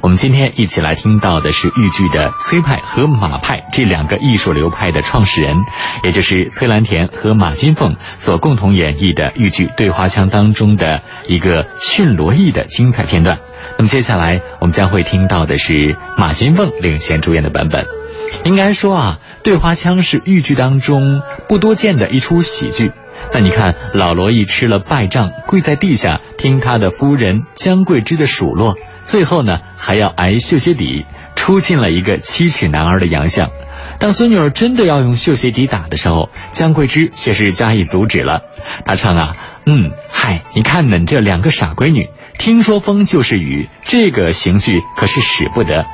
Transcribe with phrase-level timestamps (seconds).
[0.00, 5.56] 我们今天一起来听到的是豫剧的崔派和马派这两个艺术流派的创始人，
[6.02, 13.38] 也就是崔兰田和马金凤所共同演绎的豫剧《对花腔》当中的一个驯罗艺的精彩片段。
[13.76, 17.86] 那么接下来我们将会听到的是马金凤领衔主演的版本。
[18.44, 22.92] 应该说啊，《对花腔》是豫剧当中不多见的一出喜剧。
[23.32, 28.74] 那你看，老罗一吃了败仗，跪在地下听他的夫人姜桂枝的数落，
[29.04, 33.50] 最后呢还要挨绣鞋底，出尽了一个七尺男儿的洋相。
[33.98, 38.40] 当孙女儿真的要用绣鞋底打的时候，江桂枝却是加以阻止了。
[38.84, 45.84] 他唱啊，嗯，嗨，你看恁这两个傻闺女，听说风就是雨，这个刑具可是使不得。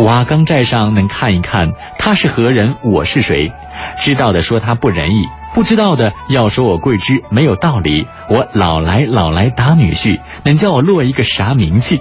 [0.00, 3.52] 瓦岗寨上能看一看，他是何人，我是谁？
[3.98, 5.26] 知道的说他不仁义。
[5.54, 12.00] 不知道的要说我桂枝没有道理，我老来老来打女婿，能叫我落一个啥名气？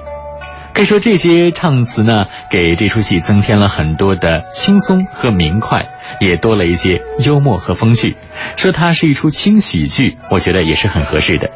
[0.73, 5.85] 可以说这些唱词呢，给这出戏增添了很多的轻松和明快，
[6.19, 8.17] 也多了一些幽默和风趣。
[8.57, 11.51] 说它是一出轻喜剧，我觉得也是很合适的。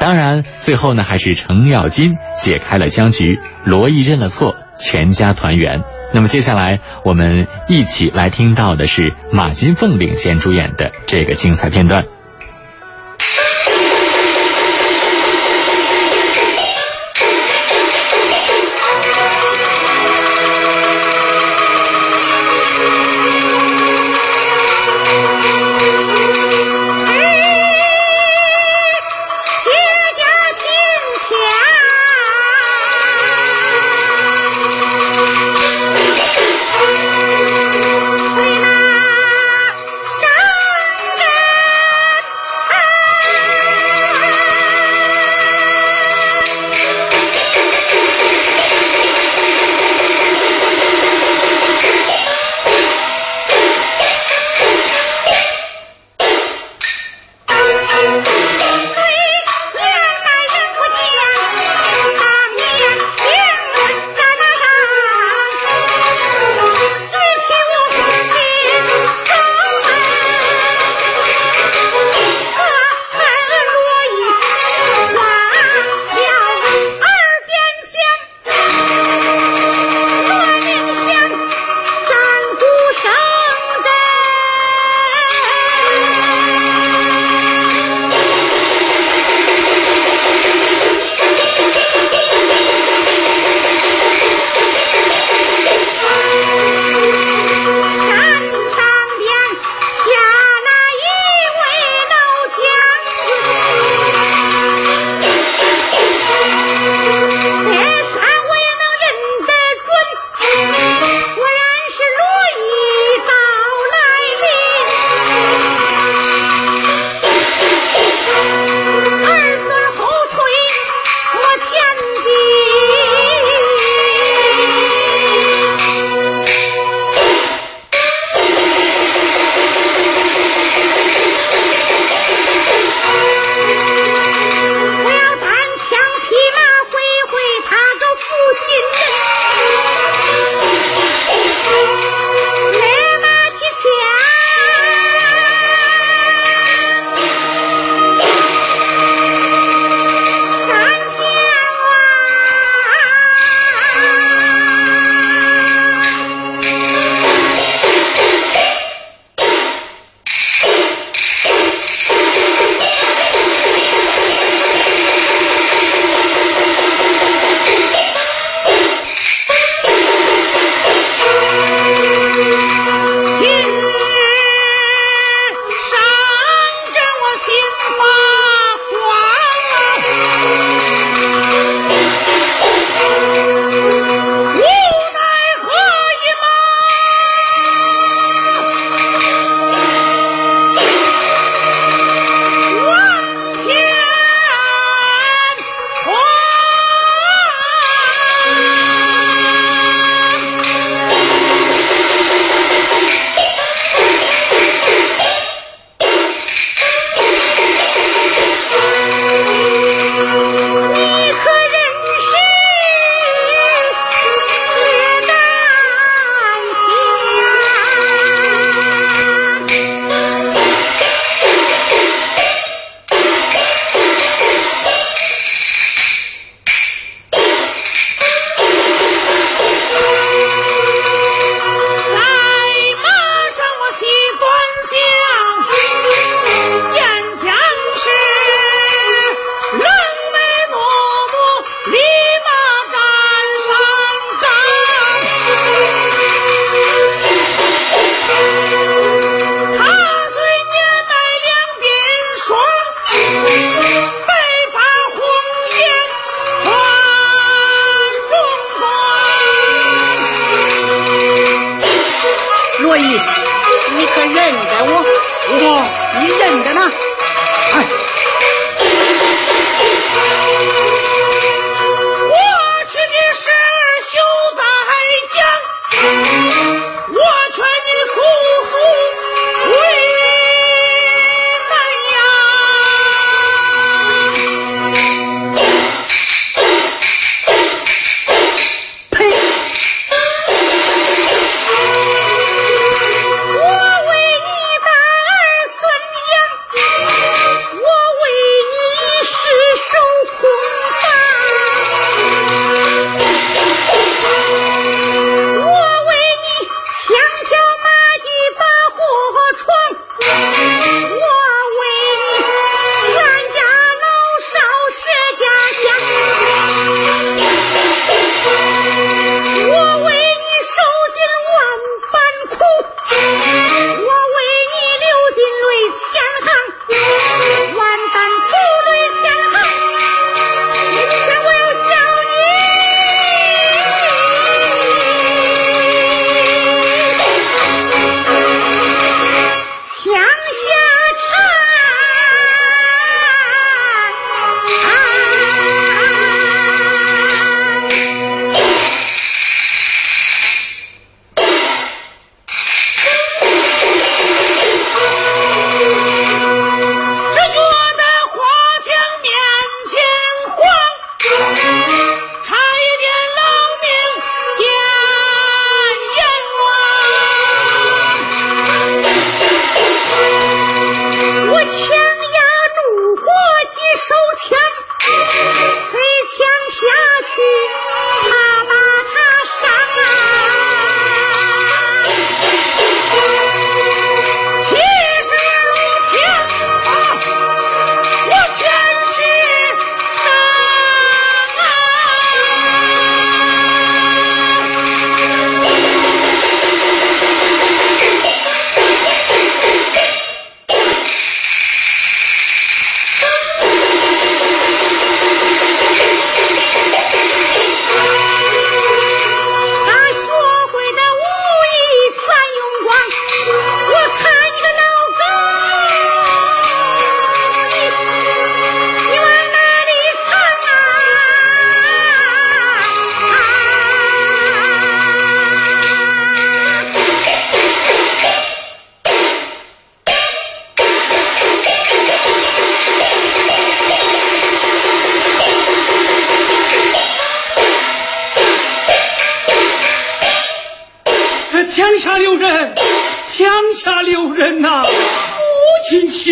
[0.00, 5.82] 当然，最后呢，还是程咬金解开了僵局，罗毅认了错，全家团圆。
[6.14, 12.04] 那么接下来我们一起来听到的是马金凤领衔主演的这个精彩片段。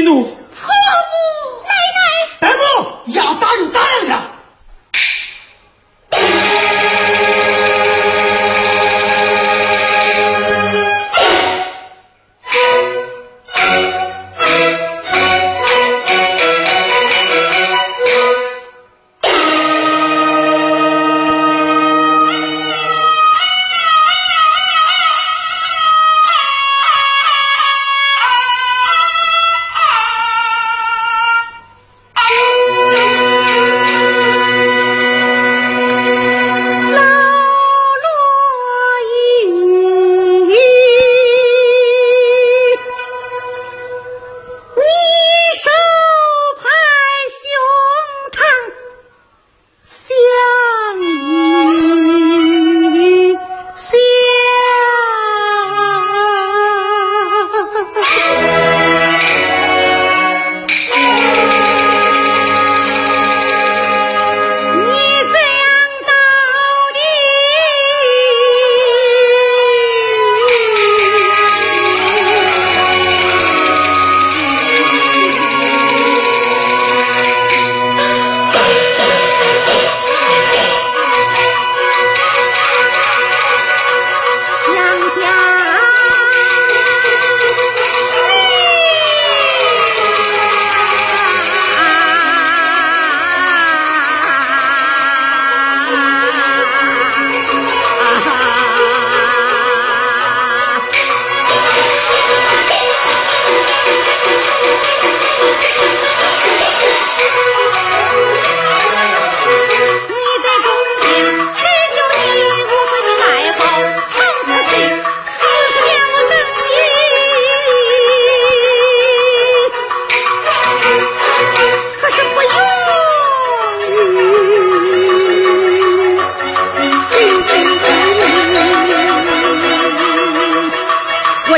[0.03, 0.40] Nous.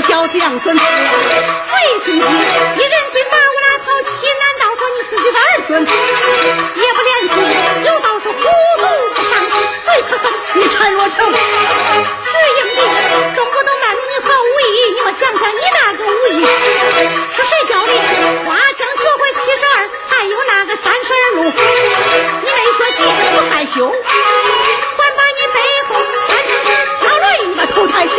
[0.00, 0.74] 叫相孙。
[0.74, 0.80] 为
[2.04, 2.24] 今天
[2.76, 5.70] 你人心把我那好气，难道说你自己的儿孙？
[6.76, 7.34] 也不怜惜，
[7.86, 8.82] 有道是糊涂
[9.14, 11.16] 不上进，最可恨你陈若成。
[11.22, 12.78] 是硬的，
[13.36, 16.46] 中国都卖弄你好武艺，你们想想你那个武艺，
[17.32, 17.92] 是谁教的？
[18.46, 19.76] 花枪学会七十二，
[20.08, 21.50] 还有那个三十二路，你
[22.50, 22.98] 没学习
[23.36, 23.76] 不害羞，
[24.96, 25.58] 还把你背
[25.88, 25.90] 后
[26.28, 26.66] 三成十
[27.00, 28.10] 跳轮椅把头抬起。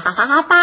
[0.00, 0.57] 哈哈哈哈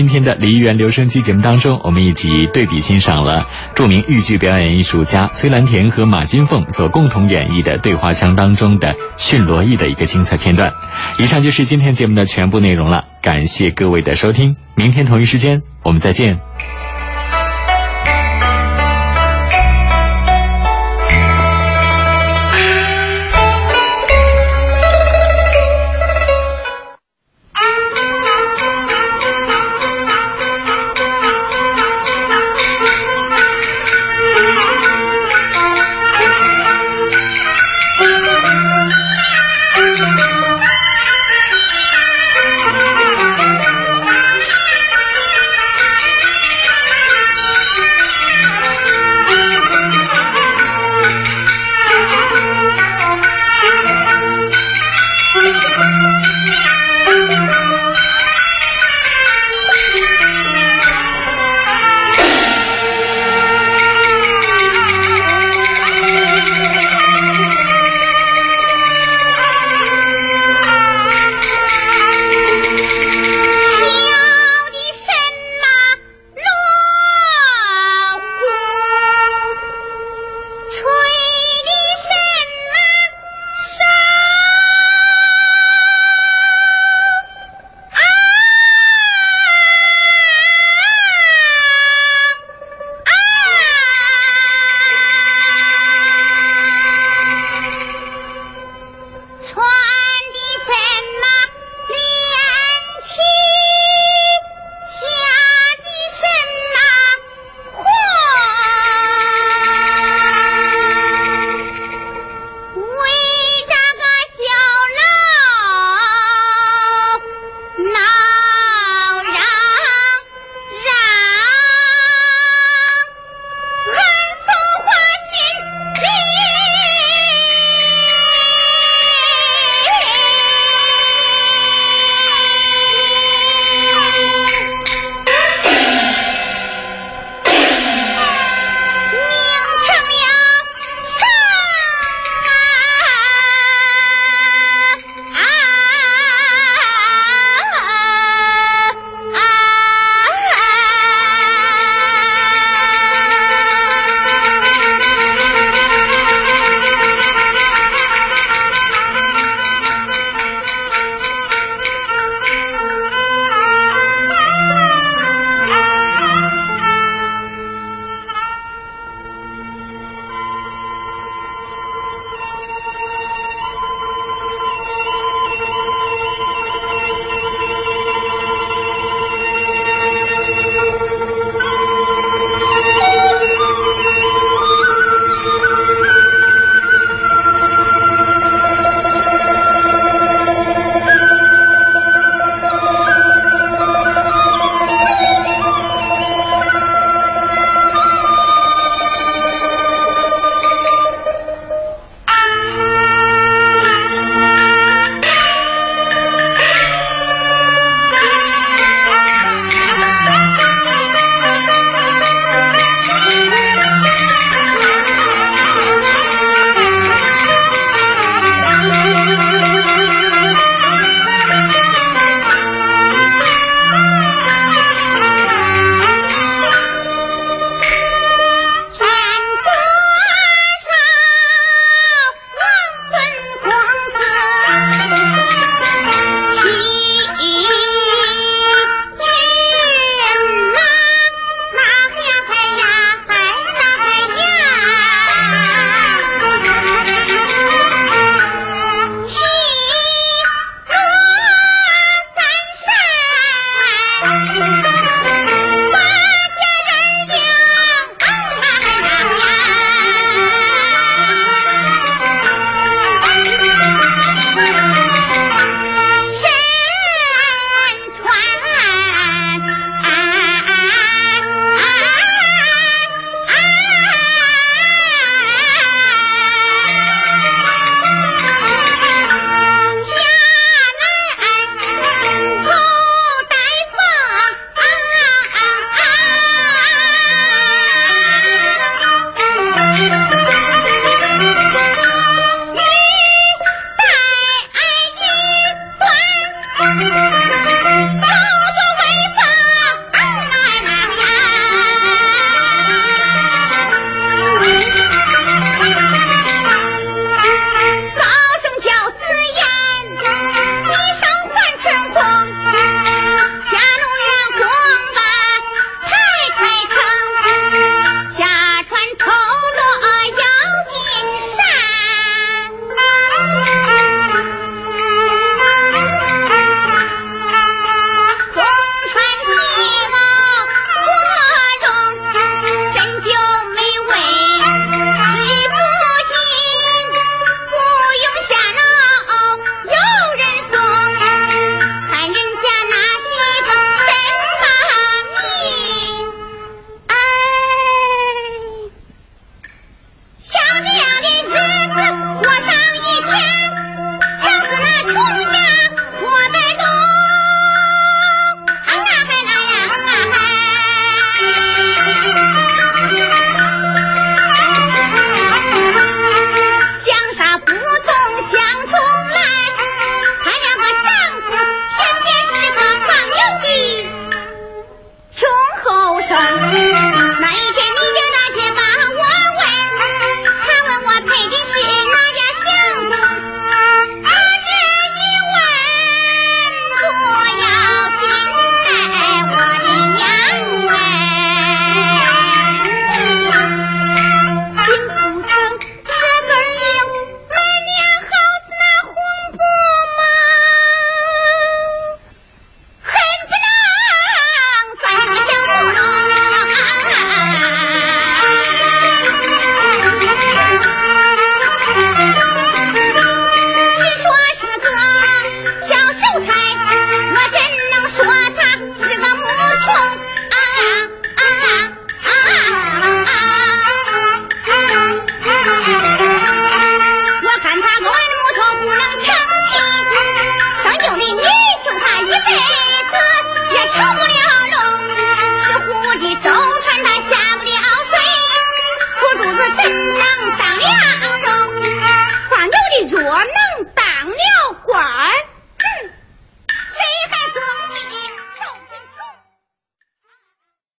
[0.00, 10.72] 今天的梨园留声机节目当中，我们一起对比欣赏了著名豫剧表演艺术家崔兰田和马金凤所共同演绎的对话腔当中的驯罗艺的一个精彩片段。
[11.18, 16.40] 以上就是今天节目的全部内容了，感谢各位的收听，明天同一时间我们再见。